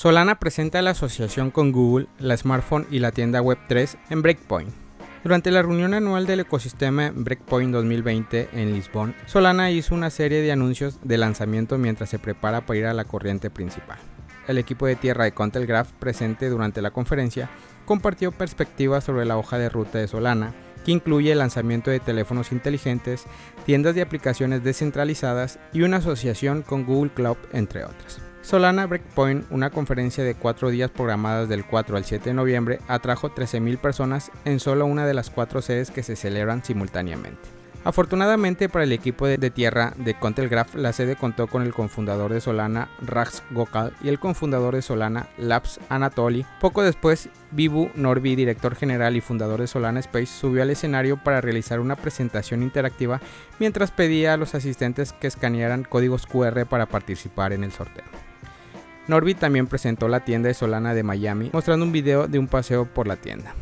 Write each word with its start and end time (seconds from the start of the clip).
Solana 0.00 0.38
presenta 0.38 0.80
la 0.80 0.92
asociación 0.92 1.50
con 1.50 1.72
Google, 1.72 2.06
la 2.18 2.34
smartphone 2.34 2.86
y 2.90 3.00
la 3.00 3.12
tienda 3.12 3.42
Web3 3.42 3.98
en 4.08 4.22
Breakpoint. 4.22 4.72
Durante 5.22 5.50
la 5.50 5.60
reunión 5.60 5.92
anual 5.92 6.24
del 6.24 6.40
ecosistema 6.40 7.12
Breakpoint 7.14 7.70
2020 7.70 8.48
en 8.54 8.72
Lisbon, 8.72 9.14
Solana 9.26 9.70
hizo 9.70 9.94
una 9.94 10.08
serie 10.08 10.40
de 10.40 10.52
anuncios 10.52 11.00
de 11.04 11.18
lanzamiento 11.18 11.76
mientras 11.76 12.08
se 12.08 12.18
prepara 12.18 12.64
para 12.64 12.78
ir 12.78 12.86
a 12.86 12.94
la 12.94 13.04
corriente 13.04 13.50
principal. 13.50 13.98
El 14.48 14.56
equipo 14.56 14.86
de 14.86 14.96
tierra 14.96 15.24
de 15.24 15.32
Contelgraph 15.32 15.92
presente 15.98 16.48
durante 16.48 16.80
la 16.80 16.92
conferencia 16.92 17.50
compartió 17.84 18.32
perspectivas 18.32 19.04
sobre 19.04 19.26
la 19.26 19.36
hoja 19.36 19.58
de 19.58 19.68
ruta 19.68 19.98
de 19.98 20.08
Solana, 20.08 20.54
que 20.82 20.92
incluye 20.92 21.32
el 21.32 21.40
lanzamiento 21.40 21.90
de 21.90 22.00
teléfonos 22.00 22.52
inteligentes, 22.52 23.26
tiendas 23.66 23.94
de 23.94 24.00
aplicaciones 24.00 24.64
descentralizadas 24.64 25.58
y 25.74 25.82
una 25.82 25.98
asociación 25.98 26.62
con 26.62 26.86
Google 26.86 27.10
Cloud, 27.12 27.36
entre 27.52 27.84
otras. 27.84 28.29
Solana 28.42 28.86
Breakpoint, 28.86 29.46
una 29.50 29.70
conferencia 29.70 30.24
de 30.24 30.34
cuatro 30.34 30.70
días 30.70 30.90
programadas 30.90 31.48
del 31.48 31.64
4 31.64 31.96
al 31.96 32.04
7 32.04 32.30
de 32.30 32.34
noviembre, 32.34 32.80
atrajo 32.88 33.30
13.000 33.30 33.78
personas 33.78 34.32
en 34.44 34.60
solo 34.60 34.86
una 34.86 35.06
de 35.06 35.14
las 35.14 35.30
cuatro 35.30 35.62
sedes 35.62 35.90
que 35.90 36.02
se 36.02 36.16
celebran 36.16 36.64
simultáneamente. 36.64 37.60
Afortunadamente 37.82 38.68
para 38.68 38.84
el 38.84 38.92
equipo 38.92 39.26
de, 39.26 39.50
tierra 39.50 39.94
de 39.96 40.12
Contelgraph, 40.12 40.74
la 40.74 40.92
sede 40.92 41.16
contó 41.16 41.46
con 41.46 41.62
el 41.62 41.72
cofundador 41.72 42.30
de 42.32 42.42
Solana, 42.42 42.88
Rax 43.00 43.42
Gokal, 43.50 43.94
y 44.02 44.08
el 44.08 44.18
cofundador 44.18 44.74
de 44.74 44.82
Solana, 44.82 45.28
Labs 45.38 45.80
Anatoly. 45.88 46.44
Poco 46.60 46.82
después, 46.82 47.30
Vivu 47.52 47.90
Norby, 47.94 48.36
director 48.36 48.74
general 48.74 49.16
y 49.16 49.22
fundador 49.22 49.60
de 49.60 49.66
Solana 49.66 50.00
Space, 50.00 50.26
subió 50.26 50.62
al 50.62 50.70
escenario 50.70 51.16
para 51.16 51.40
realizar 51.40 51.80
una 51.80 51.96
presentación 51.96 52.62
interactiva 52.62 53.20
mientras 53.58 53.90
pedía 53.90 54.34
a 54.34 54.36
los 54.36 54.54
asistentes 54.54 55.14
que 55.14 55.26
escanearan 55.28 55.84
códigos 55.84 56.26
QR 56.26 56.66
para 56.66 56.84
participar 56.84 57.54
en 57.54 57.64
el 57.64 57.72
sorteo. 57.72 58.29
Norby 59.10 59.34
también 59.34 59.66
presentó 59.66 60.06
la 60.06 60.20
tienda 60.20 60.46
de 60.46 60.54
Solana 60.54 60.94
de 60.94 61.02
Miami, 61.02 61.50
mostrando 61.52 61.84
un 61.84 61.90
video 61.90 62.28
de 62.28 62.38
un 62.38 62.46
paseo 62.46 62.84
por 62.84 63.08
la 63.08 63.16
tienda. 63.16 63.54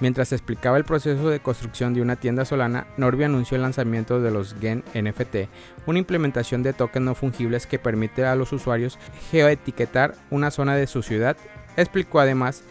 Mientras 0.00 0.32
explicaba 0.32 0.78
el 0.78 0.84
proceso 0.84 1.28
de 1.28 1.40
construcción 1.40 1.92
de 1.92 2.00
una 2.00 2.16
tienda 2.16 2.46
Solana, 2.46 2.86
Norby 2.96 3.24
anunció 3.24 3.56
el 3.56 3.62
lanzamiento 3.62 4.22
de 4.22 4.30
los 4.30 4.56
Gen 4.58 4.82
NFT, 4.94 5.50
una 5.84 5.98
implementación 5.98 6.62
de 6.62 6.72
tokens 6.72 7.04
no 7.04 7.14
fungibles 7.14 7.66
que 7.66 7.78
permite 7.78 8.24
a 8.24 8.34
los 8.34 8.50
usuarios 8.54 8.98
geoetiquetar 9.30 10.14
una 10.30 10.50
zona 10.50 10.74
de 10.74 10.86
su 10.86 11.02
ciudad. 11.02 11.36
Explicó 11.76 12.20
además, 12.20 12.62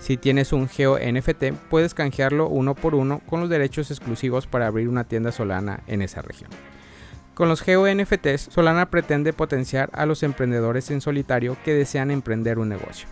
si 0.00 0.16
tienes 0.16 0.52
un 0.52 0.68
Geo 0.68 0.98
NFT, 0.98 1.52
puedes 1.70 1.94
canjearlo 1.94 2.48
uno 2.48 2.74
por 2.74 2.96
uno 2.96 3.20
con 3.24 3.38
los 3.38 3.48
derechos 3.48 3.92
exclusivos 3.92 4.48
para 4.48 4.66
abrir 4.66 4.88
una 4.88 5.04
tienda 5.04 5.30
Solana 5.30 5.84
en 5.86 6.02
esa 6.02 6.22
región. 6.22 6.50
Con 7.36 7.50
los 7.50 7.60
Geo 7.60 7.84
NFTs, 7.86 8.48
Solana 8.50 8.88
pretende 8.88 9.34
potenciar 9.34 9.90
a 9.92 10.06
los 10.06 10.22
emprendedores 10.22 10.90
en 10.90 11.02
solitario 11.02 11.54
que 11.66 11.74
desean 11.74 12.10
emprender 12.10 12.58
un 12.58 12.70
negocio. 12.70 13.06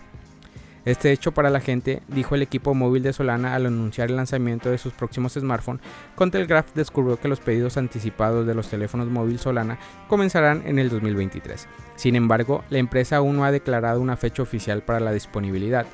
Este 0.87 1.13
hecho 1.13 1.33
para 1.33 1.51
la 1.51 1.61
gente, 1.61 2.01
dijo 2.09 2.35
el 2.35 2.41
equipo 2.41 2.73
móvil 2.73 3.03
de 3.03 3.13
Solana 3.13 3.55
al 3.55 3.67
anunciar 3.67 4.09
el 4.09 4.17
lanzamiento 4.17 4.71
de 4.71 4.79
sus 4.79 4.95
próximos 4.95 5.35
smartphones, 5.35 5.83
Contelgraph 6.15 6.73
descubrió 6.75 7.19
que 7.19 7.29
los 7.29 7.41
pedidos 7.41 7.77
anticipados 7.77 8.47
de 8.47 8.55
los 8.55 8.71
teléfonos 8.71 9.09
móviles 9.09 9.43
Solana 9.43 9.79
comenzarán 10.09 10.63
en 10.65 10.79
el 10.79 10.89
2023. 10.89 11.69
Sin 11.97 12.17
embargo, 12.17 12.65
la 12.71 12.79
empresa 12.79 13.17
aún 13.17 13.37
no 13.37 13.45
ha 13.45 13.53
declarado 13.53 14.01
una 14.01 14.17
fecha 14.17 14.43
oficial 14.43 14.81
para 14.81 15.01
la 15.01 15.13
disponibilidad. 15.13 15.85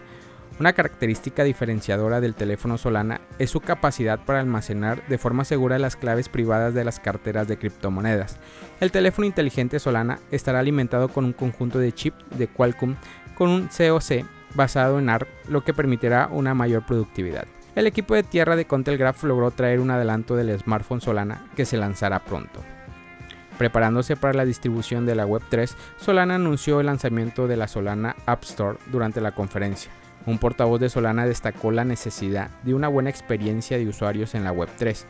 Una 0.60 0.74
característica 0.74 1.42
diferenciadora 1.42 2.20
del 2.20 2.34
teléfono 2.34 2.76
Solana 2.76 3.22
es 3.38 3.48
su 3.48 3.60
capacidad 3.60 4.20
para 4.20 4.40
almacenar 4.40 5.02
de 5.08 5.16
forma 5.16 5.46
segura 5.46 5.78
las 5.78 5.96
claves 5.96 6.28
privadas 6.28 6.74
de 6.74 6.84
las 6.84 7.00
carteras 7.00 7.48
de 7.48 7.56
criptomonedas. 7.56 8.36
El 8.78 8.92
teléfono 8.92 9.26
inteligente 9.26 9.78
Solana 9.78 10.18
estará 10.30 10.58
alimentado 10.58 11.08
con 11.08 11.24
un 11.24 11.32
conjunto 11.32 11.78
de 11.78 11.92
chips 11.92 12.22
de 12.36 12.46
Qualcomm 12.46 12.96
con 13.36 13.48
un 13.48 13.68
COC 13.68 14.26
basado 14.54 14.98
en 14.98 15.08
ARP, 15.08 15.28
lo 15.48 15.64
que 15.64 15.72
permitirá 15.72 16.28
una 16.30 16.52
mayor 16.52 16.84
productividad. 16.84 17.46
El 17.74 17.86
equipo 17.86 18.14
de 18.14 18.22
tierra 18.22 18.54
de 18.54 18.66
Contelgraph 18.66 19.24
logró 19.24 19.50
traer 19.52 19.80
un 19.80 19.90
adelanto 19.90 20.36
del 20.36 20.58
smartphone 20.58 21.00
Solana 21.00 21.46
que 21.56 21.64
se 21.64 21.78
lanzará 21.78 22.18
pronto. 22.18 22.60
Preparándose 23.56 24.14
para 24.14 24.34
la 24.34 24.44
distribución 24.44 25.06
de 25.06 25.14
la 25.14 25.26
Web3, 25.26 25.74
Solana 25.96 26.34
anunció 26.34 26.80
el 26.80 26.86
lanzamiento 26.86 27.48
de 27.48 27.56
la 27.56 27.66
Solana 27.66 28.14
App 28.26 28.42
Store 28.42 28.76
durante 28.92 29.22
la 29.22 29.32
conferencia. 29.32 29.90
Un 30.26 30.38
portavoz 30.38 30.80
de 30.80 30.88
Solana 30.88 31.26
destacó 31.26 31.70
la 31.70 31.84
necesidad 31.84 32.50
de 32.62 32.74
una 32.74 32.88
buena 32.88 33.10
experiencia 33.10 33.78
de 33.78 33.88
usuarios 33.88 34.34
en 34.34 34.44
la 34.44 34.52
Web3. 34.52 35.04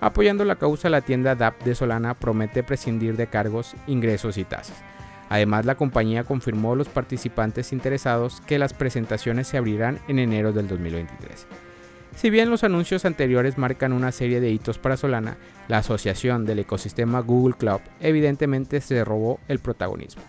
Apoyando 0.00 0.44
la 0.44 0.56
causa, 0.56 0.88
la 0.88 1.00
tienda 1.00 1.34
DApp 1.34 1.62
de 1.62 1.74
Solana 1.74 2.14
promete 2.14 2.62
prescindir 2.62 3.16
de 3.16 3.28
cargos, 3.28 3.74
ingresos 3.86 4.38
y 4.38 4.44
tasas. 4.44 4.82
Además, 5.28 5.66
la 5.66 5.74
compañía 5.74 6.24
confirmó 6.24 6.72
a 6.72 6.76
los 6.76 6.88
participantes 6.88 7.72
interesados 7.72 8.40
que 8.42 8.58
las 8.58 8.74
presentaciones 8.74 9.48
se 9.48 9.56
abrirán 9.56 10.00
en 10.08 10.18
enero 10.18 10.52
del 10.52 10.68
2023. 10.68 11.46
Si 12.14 12.30
bien 12.30 12.48
los 12.48 12.64
anuncios 12.64 13.04
anteriores 13.04 13.58
marcan 13.58 13.92
una 13.92 14.10
serie 14.10 14.40
de 14.40 14.50
hitos 14.50 14.78
para 14.78 14.96
Solana, 14.96 15.36
la 15.68 15.78
asociación 15.78 16.46
del 16.46 16.60
ecosistema 16.60 17.20
Google 17.20 17.56
Cloud 17.58 17.80
evidentemente 18.00 18.80
se 18.80 19.04
robó 19.04 19.38
el 19.48 19.58
protagonismo. 19.58 20.22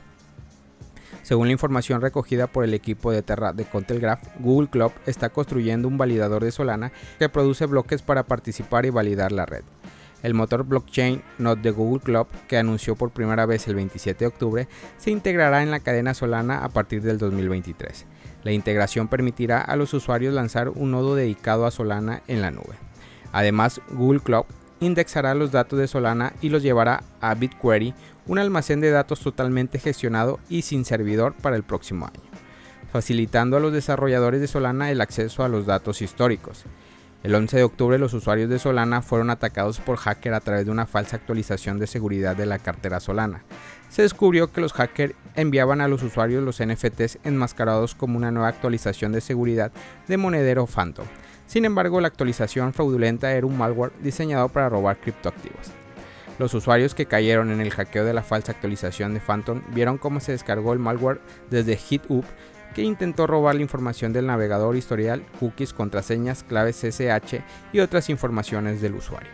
Según 1.28 1.48
la 1.48 1.52
información 1.52 2.00
recogida 2.00 2.48
por 2.48 2.64
el 2.64 2.74
equipo 2.74 3.12
de 3.12 3.22
Terra 3.22 3.52
de 3.52 3.66
Contelgraph, 3.66 4.24
Google 4.40 4.70
Cloud 4.70 4.94
está 5.06 5.28
construyendo 5.28 5.90
un 5.90 5.98
validador 5.98 6.42
de 6.42 6.54
Solana 6.54 6.94
que 7.20 7.28
produce 7.28 7.66
bloques 7.66 8.02
para 8.02 8.24
participar 8.24 8.86
y 8.86 8.92
validar 8.92 9.34
la 9.34 9.46
red. 9.46 9.66
El 10.24 10.34
motor 10.34 10.64
blockchain 10.64 11.22
Node 11.38 11.64
de 11.64 11.72
Google 11.72 12.02
Cloud, 12.02 12.28
que 12.48 12.58
anunció 12.58 12.96
por 12.96 13.12
primera 13.12 13.46
vez 13.46 13.68
el 13.68 13.76
27 13.76 14.24
de 14.24 14.28
octubre, 14.28 14.68
se 14.96 15.12
integrará 15.12 15.64
en 15.64 15.70
la 15.70 15.82
cadena 15.82 16.14
Solana 16.14 16.64
a 16.64 16.70
partir 16.70 17.02
del 17.02 17.18
2023. 17.18 18.06
La 18.44 18.54
integración 18.54 19.10
permitirá 19.10 19.60
a 19.60 19.76
los 19.76 19.94
usuarios 19.94 20.34
lanzar 20.34 20.70
un 20.70 20.92
nodo 20.92 21.14
dedicado 21.16 21.66
a 21.66 21.72
Solana 21.72 22.22
en 22.30 22.42
la 22.42 22.52
nube. 22.52 22.78
Además, 23.34 23.82
Google 23.92 24.22
Cloud 24.22 24.46
indexará 24.80 25.34
los 25.34 25.52
datos 25.52 25.78
de 25.78 25.90
Solana 25.90 26.32
y 26.42 26.48
los 26.48 26.64
llevará 26.64 27.04
a 27.20 27.34
BigQuery, 27.34 27.94
un 28.28 28.40
almacén 28.40 28.82
de 28.82 28.92
datos 28.92 29.22
totalmente 29.22 29.80
gestionado 29.80 30.40
y 30.50 30.64
sin 30.64 30.86
servidor 30.86 31.34
para 31.34 31.56
el 31.56 31.64
próximo 31.64 32.06
año, 32.06 32.22
facilitando 32.92 33.58
a 33.58 33.60
los 33.60 33.74
desarrolladores 33.74 34.42
de 34.42 34.48
Solana 34.48 34.92
el 34.92 35.02
acceso 35.02 35.44
a 35.44 35.50
los 35.50 35.66
datos 35.66 36.02
históricos. 36.02 36.66
El 37.24 37.34
11 37.34 37.58
de 37.58 37.64
octubre 37.64 37.98
los 37.98 38.14
usuarios 38.14 38.50
de 38.50 38.60
Solana 38.60 39.02
fueron 39.02 39.30
atacados 39.30 39.80
por 39.80 39.98
hacker 39.98 40.34
a 40.34 40.40
través 40.40 40.66
de 40.66 40.72
una 40.72 40.86
falsa 40.86 41.16
actualización 41.16 41.80
de 41.80 41.88
seguridad 41.88 42.36
de 42.36 42.46
la 42.46 42.60
cartera 42.60 43.00
Solana. 43.00 43.44
Se 43.90 44.04
descubrió 44.04 44.52
que 44.52 44.62
los 44.62 44.74
hackers 44.74 45.16
enviaban 45.36 45.82
a 45.82 45.88
los 45.88 46.04
usuarios 46.04 46.44
los 46.44 46.64
NFTs 46.64 47.20
enmascarados 47.24 47.96
como 47.96 48.18
una 48.18 48.32
nueva 48.32 48.50
actualización 48.50 49.14
de 49.14 49.22
seguridad 49.22 49.72
de 50.08 50.18
monedero 50.18 50.68
Phantom. 50.68 51.08
Sin 51.48 51.66
embargo, 51.66 52.02
la 52.02 52.08
actualización 52.08 52.74
fraudulenta 52.74 53.34
era 53.34 53.48
un 53.48 53.58
malware 53.58 53.94
diseñado 54.02 54.50
para 54.50 54.70
robar 54.70 55.00
criptoactivos. 55.00 55.72
Los 56.40 56.54
usuarios 56.54 56.94
que 56.94 57.08
cayeron 57.08 57.52
en 57.52 57.62
el 57.62 57.72
hackeo 57.72 58.06
de 58.06 58.14
la 58.14 58.22
falsa 58.22 58.52
actualización 58.52 59.14
de 59.14 59.20
Phantom 59.20 59.62
vieron 59.74 59.98
cómo 59.98 60.20
se 60.20 60.34
descargó 60.34 60.74
el 60.74 60.80
malware 60.80 61.20
desde 61.50 61.78
GitHub 61.78 62.24
que 62.76 62.84
intentó 62.84 63.26
robar 63.26 63.56
la 63.56 63.64
información 63.64 64.14
del 64.14 64.28
navegador 64.28 64.76
historial, 64.76 65.26
cookies, 65.40 65.74
contraseñas, 65.74 66.44
claves 66.44 66.76
SSH 66.76 67.42
y 67.74 67.80
otras 67.80 68.10
informaciones 68.12 68.82
del 68.82 68.94
usuario. 68.94 69.32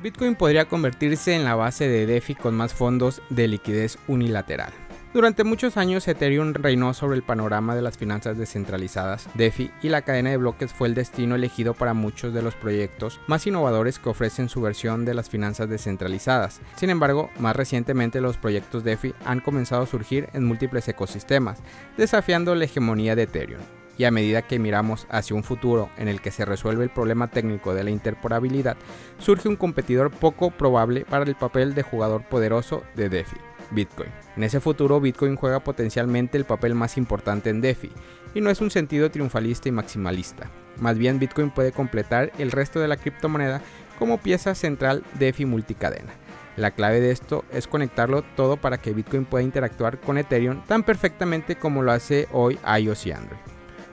Bitcoin 0.00 0.36
podría 0.36 0.66
convertirse 0.66 1.34
en 1.34 1.44
la 1.44 1.56
base 1.56 1.88
de 1.88 2.06
DeFi 2.06 2.36
con 2.36 2.54
más 2.54 2.72
fondos 2.72 3.20
de 3.30 3.48
liquidez 3.48 3.98
unilateral. 4.06 4.72
Durante 5.12 5.42
muchos 5.42 5.76
años 5.76 6.06
Ethereum 6.06 6.54
reinó 6.54 6.94
sobre 6.94 7.16
el 7.16 7.24
panorama 7.24 7.74
de 7.74 7.82
las 7.82 7.98
finanzas 7.98 8.38
descentralizadas, 8.38 9.28
DeFi, 9.34 9.72
y 9.82 9.88
la 9.88 10.02
cadena 10.02 10.30
de 10.30 10.36
bloques 10.36 10.72
fue 10.72 10.86
el 10.86 10.94
destino 10.94 11.34
elegido 11.34 11.74
para 11.74 11.94
muchos 11.94 12.32
de 12.32 12.42
los 12.42 12.54
proyectos 12.54 13.18
más 13.26 13.44
innovadores 13.44 13.98
que 13.98 14.08
ofrecen 14.08 14.48
su 14.48 14.60
versión 14.60 15.04
de 15.04 15.14
las 15.14 15.28
finanzas 15.28 15.68
descentralizadas. 15.68 16.60
Sin 16.76 16.90
embargo, 16.90 17.28
más 17.40 17.56
recientemente 17.56 18.20
los 18.20 18.36
proyectos 18.36 18.84
DeFi 18.84 19.12
han 19.24 19.40
comenzado 19.40 19.82
a 19.82 19.86
surgir 19.86 20.28
en 20.32 20.44
múltiples 20.44 20.86
ecosistemas, 20.86 21.58
desafiando 21.96 22.54
la 22.54 22.66
hegemonía 22.66 23.16
de 23.16 23.24
Ethereum 23.24 23.62
y 23.98 24.04
a 24.04 24.12
medida 24.12 24.42
que 24.42 24.60
miramos 24.60 25.08
hacia 25.10 25.34
un 25.34 25.42
futuro 25.42 25.90
en 25.98 26.06
el 26.06 26.20
que 26.20 26.30
se 26.30 26.44
resuelve 26.44 26.84
el 26.84 26.90
problema 26.90 27.26
técnico 27.26 27.74
de 27.74 27.82
la 27.82 27.90
interporabilidad, 27.90 28.76
surge 29.18 29.48
un 29.48 29.56
competidor 29.56 30.12
poco 30.12 30.52
probable 30.52 31.04
para 31.04 31.24
el 31.24 31.34
papel 31.34 31.74
de 31.74 31.82
jugador 31.82 32.22
poderoso 32.22 32.84
de 32.94 33.08
DeFi. 33.08 33.49
Bitcoin. 33.70 34.10
En 34.36 34.44
ese 34.44 34.60
futuro, 34.60 35.00
Bitcoin 35.00 35.36
juega 35.36 35.60
potencialmente 35.60 36.38
el 36.38 36.44
papel 36.44 36.74
más 36.74 36.96
importante 36.96 37.50
en 37.50 37.60
DeFi, 37.60 37.90
y 38.34 38.40
no 38.40 38.50
es 38.50 38.60
un 38.60 38.70
sentido 38.70 39.10
triunfalista 39.10 39.68
y 39.68 39.72
maximalista. 39.72 40.50
Más 40.78 40.96
bien, 40.96 41.18
Bitcoin 41.18 41.50
puede 41.50 41.72
completar 41.72 42.32
el 42.38 42.52
resto 42.52 42.80
de 42.80 42.88
la 42.88 42.96
criptomoneda 42.96 43.60
como 43.98 44.18
pieza 44.18 44.54
central 44.54 45.02
DeFi 45.18 45.44
multicadena. 45.44 46.12
La 46.56 46.72
clave 46.72 47.00
de 47.00 47.10
esto 47.10 47.44
es 47.52 47.66
conectarlo 47.66 48.22
todo 48.22 48.56
para 48.56 48.78
que 48.78 48.92
Bitcoin 48.92 49.24
pueda 49.24 49.44
interactuar 49.44 49.98
con 50.00 50.18
Ethereum 50.18 50.62
tan 50.66 50.82
perfectamente 50.82 51.56
como 51.56 51.82
lo 51.82 51.92
hace 51.92 52.28
hoy 52.32 52.58
iOS 52.78 53.06
y 53.06 53.12
Android. 53.12 53.49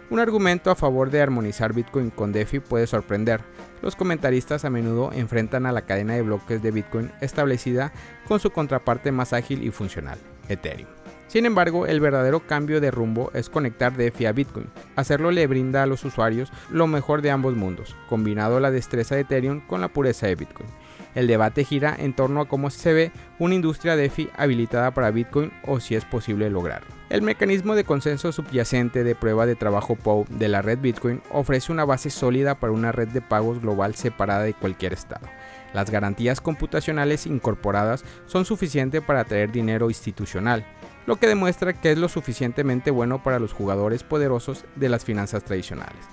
Un 0.09 0.21
argumento 0.21 0.71
a 0.71 0.75
favor 0.75 1.11
de 1.11 1.21
armonizar 1.21 1.73
Bitcoin 1.73 2.11
con 2.11 2.31
DeFi 2.31 2.61
puede 2.61 2.87
sorprender. 2.87 3.41
Los 3.81 3.97
comentaristas 3.97 4.63
a 4.63 4.69
menudo 4.69 5.11
enfrentan 5.11 5.65
a 5.65 5.73
la 5.73 5.81
cadena 5.81 6.13
de 6.13 6.21
bloques 6.21 6.61
de 6.61 6.71
Bitcoin 6.71 7.11
establecida 7.19 7.91
con 8.25 8.39
su 8.39 8.51
contraparte 8.51 9.11
más 9.11 9.33
ágil 9.33 9.63
y 9.63 9.71
funcional, 9.71 10.17
Ethereum. 10.47 10.87
Sin 11.27 11.45
embargo, 11.45 11.85
el 11.85 11.99
verdadero 11.99 12.39
cambio 12.39 12.79
de 12.79 12.89
rumbo 12.89 13.31
es 13.33 13.49
conectar 13.49 13.97
DeFi 13.97 14.27
a 14.27 14.31
Bitcoin. 14.31 14.67
Hacerlo 14.95 15.31
le 15.31 15.45
brinda 15.45 15.83
a 15.83 15.85
los 15.85 16.05
usuarios 16.05 16.53
lo 16.71 16.87
mejor 16.87 17.21
de 17.21 17.31
ambos 17.31 17.57
mundos, 17.57 17.97
combinado 18.07 18.61
la 18.61 18.71
destreza 18.71 19.15
de 19.15 19.21
Ethereum 19.21 19.59
con 19.59 19.81
la 19.81 19.89
pureza 19.89 20.25
de 20.25 20.35
Bitcoin. 20.35 20.69
El 21.15 21.27
debate 21.27 21.65
gira 21.65 21.93
en 21.99 22.13
torno 22.13 22.39
a 22.39 22.47
cómo 22.47 22.69
se 22.69 22.93
ve 22.93 23.11
una 23.39 23.55
industria 23.55 23.97
DeFi 23.97 24.29
habilitada 24.37 24.91
para 24.91 25.11
Bitcoin 25.11 25.51
o 25.63 25.81
si 25.81 25.95
es 25.95 26.05
posible 26.05 26.49
lograrlo. 26.49 26.96
El 27.09 27.21
mecanismo 27.21 27.73
de 27.75 27.85
consenso 27.85 28.33
subyacente 28.33 29.05
de 29.05 29.15
prueba 29.15 29.45
de 29.45 29.55
trabajo 29.55 29.95
POW 29.95 30.25
de 30.29 30.49
la 30.49 30.61
red 30.61 30.79
Bitcoin 30.79 31.21
ofrece 31.31 31.71
una 31.71 31.85
base 31.85 32.09
sólida 32.09 32.55
para 32.55 32.73
una 32.73 32.91
red 32.91 33.07
de 33.07 33.21
pagos 33.21 33.61
global 33.61 33.95
separada 33.95 34.43
de 34.43 34.53
cualquier 34.53 34.91
estado. 34.91 35.25
Las 35.73 35.89
garantías 35.89 36.41
computacionales 36.41 37.25
incorporadas 37.25 38.03
son 38.25 38.43
suficientes 38.43 39.01
para 39.01 39.21
atraer 39.21 39.53
dinero 39.53 39.89
institucional, 39.89 40.65
lo 41.05 41.15
que 41.15 41.27
demuestra 41.27 41.71
que 41.71 41.93
es 41.93 41.97
lo 41.97 42.09
suficientemente 42.09 42.91
bueno 42.91 43.23
para 43.23 43.39
los 43.39 43.53
jugadores 43.53 44.03
poderosos 44.03 44.65
de 44.75 44.89
las 44.89 45.05
finanzas 45.05 45.45
tradicionales. 45.45 46.03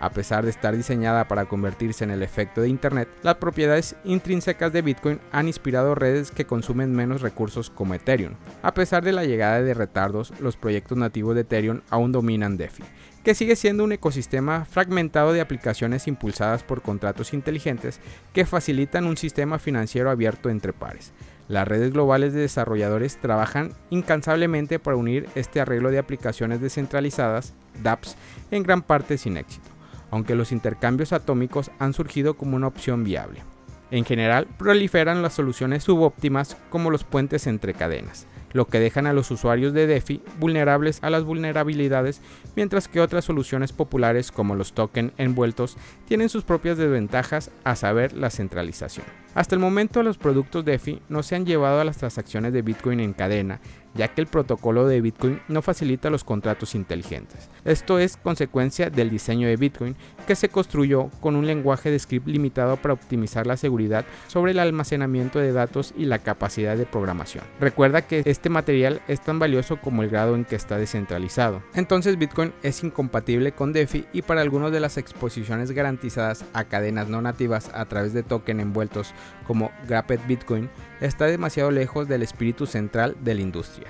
A 0.00 0.10
pesar 0.10 0.44
de 0.44 0.50
estar 0.50 0.76
diseñada 0.76 1.26
para 1.26 1.46
convertirse 1.46 2.04
en 2.04 2.10
el 2.10 2.22
efecto 2.22 2.60
de 2.60 2.68
Internet, 2.68 3.08
las 3.22 3.36
propiedades 3.36 3.96
intrínsecas 4.04 4.72
de 4.72 4.82
Bitcoin 4.82 5.20
han 5.32 5.48
inspirado 5.48 5.94
redes 5.94 6.30
que 6.30 6.46
consumen 6.46 6.94
menos 6.94 7.20
recursos 7.20 7.68
como 7.70 7.94
Ethereum. 7.94 8.34
A 8.62 8.74
pesar 8.74 9.02
de 9.02 9.12
la 9.12 9.24
llegada 9.24 9.60
de 9.60 9.74
retardos, 9.74 10.32
los 10.40 10.56
proyectos 10.56 10.96
nativos 10.96 11.34
de 11.34 11.40
Ethereum 11.40 11.80
aún 11.90 12.12
dominan 12.12 12.56
DeFi, 12.56 12.84
que 13.24 13.34
sigue 13.34 13.56
siendo 13.56 13.82
un 13.82 13.92
ecosistema 13.92 14.64
fragmentado 14.64 15.32
de 15.32 15.40
aplicaciones 15.40 16.06
impulsadas 16.06 16.62
por 16.62 16.80
contratos 16.80 17.34
inteligentes 17.34 18.00
que 18.32 18.46
facilitan 18.46 19.04
un 19.04 19.16
sistema 19.16 19.58
financiero 19.58 20.10
abierto 20.10 20.48
entre 20.48 20.72
pares. 20.72 21.12
Las 21.48 21.66
redes 21.66 21.92
globales 21.92 22.34
de 22.34 22.40
desarrolladores 22.40 23.16
trabajan 23.16 23.72
incansablemente 23.90 24.78
para 24.78 24.98
unir 24.98 25.26
este 25.34 25.60
arreglo 25.60 25.90
de 25.90 25.98
aplicaciones 25.98 26.60
descentralizadas, 26.60 27.54
dApps, 27.82 28.16
en 28.50 28.62
gran 28.62 28.82
parte 28.82 29.18
sin 29.18 29.38
éxito 29.38 29.77
aunque 30.10 30.34
los 30.34 30.52
intercambios 30.52 31.12
atómicos 31.12 31.70
han 31.78 31.92
surgido 31.92 32.34
como 32.34 32.56
una 32.56 32.66
opción 32.66 33.04
viable. 33.04 33.42
En 33.90 34.04
general, 34.04 34.46
proliferan 34.58 35.22
las 35.22 35.32
soluciones 35.32 35.84
subóptimas 35.84 36.56
como 36.68 36.90
los 36.90 37.04
puentes 37.04 37.46
entre 37.46 37.72
cadenas, 37.72 38.26
lo 38.52 38.66
que 38.66 38.80
dejan 38.80 39.06
a 39.06 39.14
los 39.14 39.30
usuarios 39.30 39.72
de 39.72 39.86
DeFi 39.86 40.22
vulnerables 40.38 40.98
a 41.02 41.08
las 41.08 41.24
vulnerabilidades, 41.24 42.20
mientras 42.54 42.86
que 42.86 43.00
otras 43.00 43.24
soluciones 43.24 43.72
populares 43.72 44.30
como 44.30 44.54
los 44.54 44.74
tokens 44.74 45.12
envueltos 45.16 45.78
tienen 46.06 46.28
sus 46.28 46.44
propias 46.44 46.76
desventajas, 46.76 47.50
a 47.64 47.76
saber 47.76 48.12
la 48.12 48.28
centralización. 48.28 49.06
Hasta 49.34 49.54
el 49.54 49.60
momento 49.60 50.02
los 50.02 50.18
productos 50.18 50.64
DeFi 50.64 51.00
no 51.08 51.22
se 51.22 51.36
han 51.36 51.46
llevado 51.46 51.80
a 51.80 51.84
las 51.84 51.98
transacciones 51.98 52.52
de 52.52 52.62
Bitcoin 52.62 53.00
en 53.00 53.12
cadena, 53.12 53.60
ya 53.98 54.08
que 54.08 54.20
el 54.20 54.28
protocolo 54.28 54.86
de 54.86 55.00
Bitcoin 55.00 55.40
no 55.48 55.60
facilita 55.60 56.08
los 56.08 56.22
contratos 56.22 56.76
inteligentes. 56.76 57.50
Esto 57.64 57.98
es 57.98 58.16
consecuencia 58.16 58.90
del 58.90 59.10
diseño 59.10 59.48
de 59.48 59.56
Bitcoin, 59.56 59.96
que 60.26 60.36
se 60.36 60.48
construyó 60.48 61.10
con 61.20 61.34
un 61.34 61.46
lenguaje 61.46 61.90
de 61.90 61.98
script 61.98 62.28
limitado 62.28 62.76
para 62.76 62.94
optimizar 62.94 63.46
la 63.46 63.56
seguridad 63.56 64.06
sobre 64.28 64.52
el 64.52 64.60
almacenamiento 64.60 65.40
de 65.40 65.52
datos 65.52 65.92
y 65.96 66.04
la 66.04 66.20
capacidad 66.20 66.76
de 66.76 66.86
programación. 66.86 67.44
Recuerda 67.60 68.02
que 68.02 68.22
este 68.24 68.48
material 68.48 69.02
es 69.08 69.20
tan 69.20 69.40
valioso 69.40 69.80
como 69.80 70.04
el 70.04 70.10
grado 70.10 70.36
en 70.36 70.44
que 70.44 70.54
está 70.54 70.78
descentralizado. 70.78 71.62
Entonces 71.74 72.18
Bitcoin 72.18 72.52
es 72.62 72.84
incompatible 72.84 73.50
con 73.52 73.72
DeFi 73.72 74.06
y 74.12 74.22
para 74.22 74.42
algunas 74.42 74.70
de 74.70 74.80
las 74.80 74.96
exposiciones 74.96 75.72
garantizadas 75.72 76.44
a 76.52 76.64
cadenas 76.64 77.08
no 77.08 77.20
nativas 77.20 77.70
a 77.74 77.84
través 77.86 78.12
de 78.12 78.22
token 78.22 78.60
envueltos 78.60 79.12
como 79.44 79.72
Grapped 79.88 80.20
Bitcoin 80.28 80.70
está 81.00 81.26
demasiado 81.26 81.70
lejos 81.70 82.06
del 82.06 82.22
espíritu 82.22 82.66
central 82.66 83.16
de 83.20 83.34
la 83.34 83.40
industria. 83.40 83.87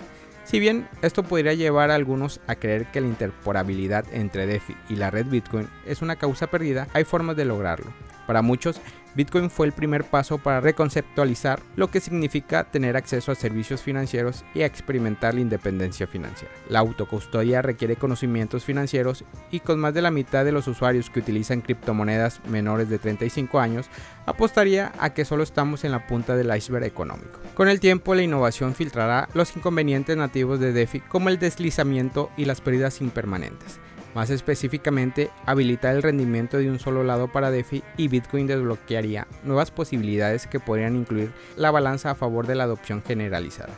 Si 0.48 0.60
bien 0.60 0.88
esto 1.02 1.24
podría 1.24 1.52
llevar 1.52 1.90
a 1.90 1.94
algunos 1.94 2.40
a 2.46 2.54
creer 2.54 2.86
que 2.86 3.02
la 3.02 3.06
interporabilidad 3.06 4.06
entre 4.14 4.46
DeFi 4.46 4.74
y 4.88 4.96
la 4.96 5.10
red 5.10 5.26
Bitcoin 5.26 5.68
es 5.84 6.00
una 6.00 6.16
causa 6.16 6.46
perdida, 6.46 6.88
hay 6.94 7.04
formas 7.04 7.36
de 7.36 7.44
lograrlo. 7.44 7.92
Para 8.26 8.40
muchos, 8.40 8.80
Bitcoin 9.18 9.50
fue 9.50 9.66
el 9.66 9.72
primer 9.72 10.04
paso 10.04 10.38
para 10.38 10.60
reconceptualizar 10.60 11.60
lo 11.74 11.90
que 11.90 11.98
significa 11.98 12.62
tener 12.62 12.96
acceso 12.96 13.32
a 13.32 13.34
servicios 13.34 13.82
financieros 13.82 14.44
y 14.54 14.62
a 14.62 14.66
experimentar 14.66 15.34
la 15.34 15.40
independencia 15.40 16.06
financiera. 16.06 16.54
La 16.68 16.78
autocustodia 16.78 17.60
requiere 17.60 17.96
conocimientos 17.96 18.62
financieros 18.62 19.24
y 19.50 19.58
con 19.58 19.80
más 19.80 19.92
de 19.92 20.02
la 20.02 20.12
mitad 20.12 20.44
de 20.44 20.52
los 20.52 20.68
usuarios 20.68 21.10
que 21.10 21.18
utilizan 21.18 21.62
criptomonedas 21.62 22.40
menores 22.46 22.88
de 22.90 23.00
35 23.00 23.58
años, 23.58 23.90
apostaría 24.24 24.92
a 25.00 25.12
que 25.12 25.24
solo 25.24 25.42
estamos 25.42 25.82
en 25.82 25.90
la 25.90 26.06
punta 26.06 26.36
del 26.36 26.56
iceberg 26.56 26.84
económico. 26.84 27.40
Con 27.54 27.68
el 27.68 27.80
tiempo 27.80 28.14
la 28.14 28.22
innovación 28.22 28.76
filtrará 28.76 29.28
los 29.34 29.56
inconvenientes 29.56 30.16
nativos 30.16 30.60
de 30.60 30.72
DeFi 30.72 31.00
como 31.00 31.28
el 31.28 31.40
deslizamiento 31.40 32.30
y 32.36 32.44
las 32.44 32.60
pérdidas 32.60 33.00
impermanentes. 33.00 33.80
Más 34.14 34.30
específicamente, 34.30 35.30
habilitar 35.46 35.94
el 35.94 36.02
rendimiento 36.02 36.58
de 36.58 36.70
un 36.70 36.78
solo 36.78 37.04
lado 37.04 37.28
para 37.28 37.50
DeFi 37.50 37.82
y 37.96 38.08
Bitcoin 38.08 38.46
desbloquearía 38.46 39.26
nuevas 39.44 39.70
posibilidades 39.70 40.46
que 40.46 40.60
podrían 40.60 40.96
incluir 40.96 41.32
la 41.56 41.70
balanza 41.70 42.10
a 42.10 42.14
favor 42.14 42.46
de 42.46 42.54
la 42.54 42.64
adopción 42.64 43.02
generalizada. 43.06 43.74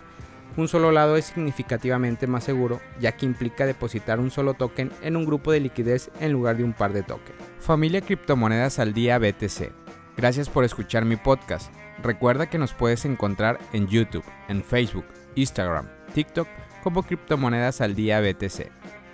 Un 0.56 0.68
solo 0.68 0.92
lado 0.92 1.16
es 1.16 1.26
significativamente 1.26 2.26
más 2.26 2.44
seguro, 2.44 2.80
ya 3.00 3.12
que 3.12 3.26
implica 3.26 3.66
depositar 3.66 4.18
un 4.18 4.30
solo 4.30 4.54
token 4.54 4.90
en 5.02 5.16
un 5.16 5.24
grupo 5.24 5.52
de 5.52 5.60
liquidez 5.60 6.10
en 6.20 6.32
lugar 6.32 6.56
de 6.56 6.64
un 6.64 6.72
par 6.72 6.92
de 6.92 7.02
tokens. 7.02 7.38
Familia 7.60 8.00
Criptomonedas 8.00 8.78
al 8.78 8.92
Día 8.92 9.18
BTC. 9.18 9.72
Gracias 10.16 10.48
por 10.48 10.64
escuchar 10.64 11.04
mi 11.04 11.16
podcast. 11.16 11.72
Recuerda 12.02 12.48
que 12.48 12.58
nos 12.58 12.74
puedes 12.74 13.04
encontrar 13.04 13.58
en 13.72 13.86
YouTube, 13.86 14.24
en 14.48 14.62
Facebook, 14.62 15.04
Instagram, 15.34 15.88
TikTok 16.14 16.48
como 16.82 17.02
Criptomonedas 17.02 17.80
al 17.80 17.94
Día 17.94 18.20
BTC. 18.20 18.79